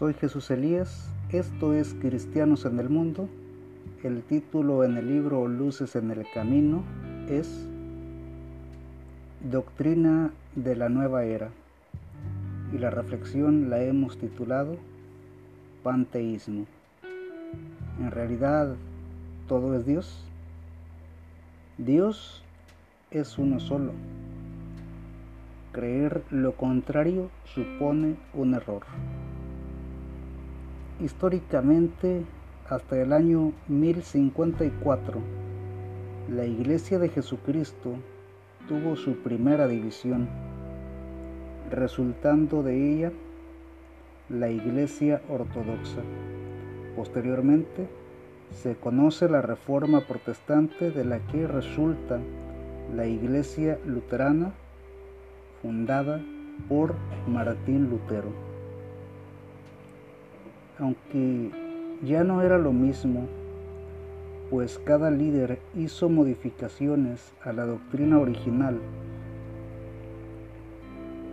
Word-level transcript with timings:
Soy 0.00 0.14
Jesús 0.14 0.50
Elías, 0.50 1.12
esto 1.30 1.74
es 1.74 1.92
Cristianos 1.92 2.64
en 2.64 2.78
el 2.78 2.88
Mundo. 2.88 3.28
El 4.02 4.22
título 4.22 4.82
en 4.82 4.96
el 4.96 5.06
libro 5.06 5.46
Luces 5.46 5.94
en 5.94 6.10
el 6.10 6.24
Camino 6.32 6.82
es 7.28 7.68
Doctrina 9.42 10.30
de 10.56 10.74
la 10.74 10.88
Nueva 10.88 11.24
Era 11.24 11.50
y 12.72 12.78
la 12.78 12.88
reflexión 12.88 13.68
la 13.68 13.82
hemos 13.82 14.16
titulado 14.16 14.78
Panteísmo. 15.82 16.64
En 18.00 18.10
realidad, 18.10 18.76
¿todo 19.48 19.76
es 19.76 19.84
Dios? 19.84 20.24
Dios 21.76 22.42
es 23.10 23.36
uno 23.36 23.60
solo. 23.60 23.92
Creer 25.72 26.22
lo 26.30 26.56
contrario 26.56 27.28
supone 27.44 28.16
un 28.32 28.54
error. 28.54 28.84
Históricamente, 31.00 32.24
hasta 32.68 33.00
el 33.00 33.14
año 33.14 33.52
1054, 33.68 35.18
la 36.28 36.44
Iglesia 36.44 36.98
de 36.98 37.08
Jesucristo 37.08 37.94
tuvo 38.68 38.96
su 38.96 39.16
primera 39.22 39.66
división, 39.66 40.28
resultando 41.70 42.62
de 42.62 42.92
ella 42.92 43.12
la 44.28 44.50
Iglesia 44.50 45.22
Ortodoxa. 45.30 46.02
Posteriormente, 46.94 47.88
se 48.52 48.76
conoce 48.76 49.30
la 49.30 49.40
Reforma 49.40 50.02
Protestante 50.02 50.90
de 50.90 51.06
la 51.06 51.18
que 51.28 51.46
resulta 51.46 52.20
la 52.94 53.06
Iglesia 53.06 53.78
Luterana 53.86 54.52
fundada 55.62 56.20
por 56.68 56.94
Martín 57.26 57.88
Lutero 57.88 58.49
aunque 60.80 61.50
ya 62.02 62.24
no 62.24 62.42
era 62.42 62.58
lo 62.58 62.72
mismo, 62.72 63.28
pues 64.50 64.78
cada 64.78 65.10
líder 65.10 65.60
hizo 65.76 66.08
modificaciones 66.08 67.32
a 67.44 67.52
la 67.52 67.66
doctrina 67.66 68.18
original. 68.18 68.80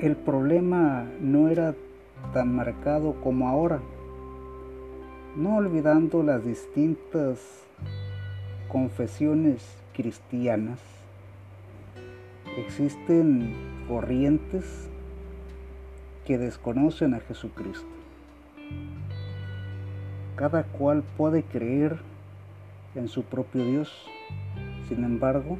El 0.00 0.16
problema 0.16 1.06
no 1.20 1.48
era 1.48 1.74
tan 2.32 2.54
marcado 2.54 3.14
como 3.20 3.48
ahora, 3.48 3.80
no 5.36 5.56
olvidando 5.56 6.22
las 6.22 6.44
distintas 6.44 7.64
confesiones 8.68 9.76
cristianas. 9.92 10.78
Existen 12.56 13.54
corrientes 13.88 14.88
que 16.24 16.38
desconocen 16.38 17.14
a 17.14 17.20
Jesucristo. 17.20 17.86
Cada 20.36 20.64
cual 20.64 21.02
puede 21.16 21.42
creer 21.42 21.98
en 22.94 23.08
su 23.08 23.22
propio 23.22 23.64
Dios. 23.64 23.90
Sin 24.88 25.04
embargo, 25.04 25.58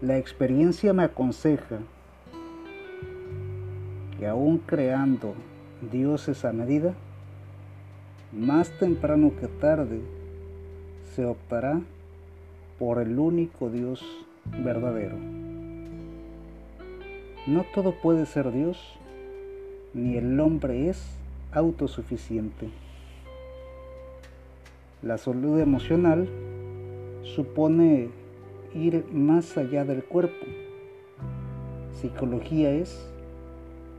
la 0.00 0.18
experiencia 0.18 0.92
me 0.92 1.04
aconseja 1.04 1.78
que 4.18 4.26
aún 4.26 4.58
creando 4.58 5.34
dioses 5.92 6.44
a 6.44 6.52
medida, 6.52 6.94
más 8.32 8.70
temprano 8.78 9.32
que 9.40 9.46
tarde 9.46 10.00
se 11.14 11.24
optará 11.24 11.80
por 12.78 13.00
el 13.00 13.18
único 13.18 13.70
Dios 13.70 14.04
verdadero. 14.62 15.16
No 17.46 17.64
todo 17.74 17.92
puede 17.92 18.26
ser 18.26 18.52
Dios, 18.52 18.78
ni 19.94 20.16
el 20.16 20.38
hombre 20.38 20.90
es 20.90 21.02
autosuficiente. 21.52 22.68
La 25.00 25.16
salud 25.16 25.60
emocional 25.60 26.28
supone 27.22 28.08
ir 28.74 29.04
más 29.12 29.56
allá 29.56 29.84
del 29.84 30.02
cuerpo. 30.02 30.44
Psicología 31.92 32.70
es 32.70 33.08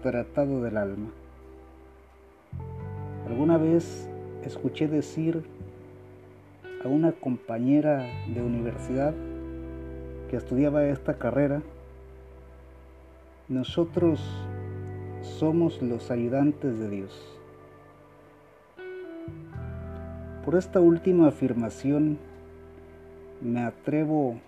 tratado 0.03 0.61
del 0.61 0.75
alma. 0.75 1.07
Alguna 3.29 3.57
vez 3.57 4.09
escuché 4.43 4.89
decir 4.89 5.43
a 6.83 6.89
una 6.89 7.13
compañera 7.13 8.05
de 8.33 8.41
universidad 8.41 9.13
que 10.29 10.35
estudiaba 10.35 10.83
esta 10.83 11.13
carrera, 11.13 11.61
nosotros 13.47 14.19
somos 15.21 15.81
los 15.81 16.11
ayudantes 16.11 16.77
de 16.77 16.89
Dios. 16.89 17.38
Por 20.49 20.57
esta 20.57 20.79
última 20.79 21.27
afirmación 21.27 22.17
me 23.39 23.61
atrevo 23.61 24.39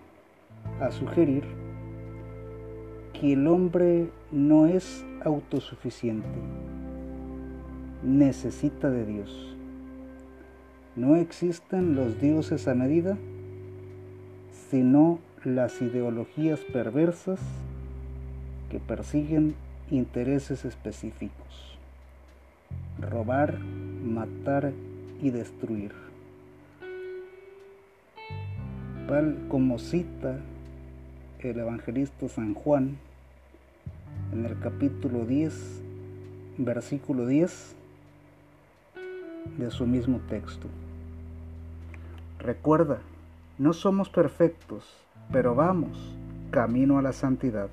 a 0.80 0.90
sugerir 0.90 1.44
que 3.12 3.34
el 3.34 3.46
hombre 3.46 4.10
no 4.32 4.66
es 4.66 5.04
autosuficiente, 5.24 6.26
necesita 8.02 8.90
de 8.90 9.06
Dios. 9.06 9.56
No 10.96 11.14
existen 11.14 11.94
los 11.94 12.20
dioses 12.20 12.66
a 12.66 12.74
medida, 12.74 13.16
sino 14.70 15.20
las 15.44 15.80
ideologías 15.80 16.58
perversas 16.72 17.38
que 18.72 18.80
persiguen 18.80 19.54
intereses 19.88 20.64
específicos. 20.64 21.78
Robar, 22.98 23.60
matar 23.60 24.72
y 25.22 25.30
destruir. 25.30 25.92
Tal 29.08 29.38
como 29.48 29.78
cita 29.78 30.40
el 31.38 31.58
evangelista 31.58 32.28
San 32.28 32.54
Juan 32.54 32.98
en 34.32 34.44
el 34.44 34.58
capítulo 34.58 35.24
10, 35.24 35.82
versículo 36.58 37.26
10 37.26 37.76
de 39.58 39.70
su 39.70 39.86
mismo 39.86 40.20
texto. 40.28 40.66
Recuerda, 42.38 42.98
no 43.58 43.72
somos 43.72 44.08
perfectos, 44.08 44.84
pero 45.30 45.54
vamos 45.54 46.16
camino 46.50 46.98
a 46.98 47.02
la 47.02 47.12
santidad. 47.12 47.68